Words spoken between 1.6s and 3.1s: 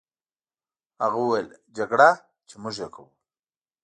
جګړه، چې موږ یې کوو.